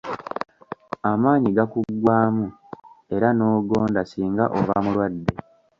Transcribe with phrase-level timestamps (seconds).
[1.11, 2.45] Amaanyi gakuggwaamu
[3.15, 5.33] era n'ogonda singa oba mulwadde.